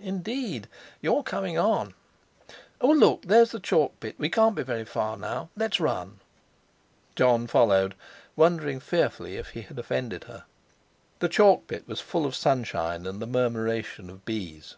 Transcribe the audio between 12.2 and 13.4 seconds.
of sunshine and the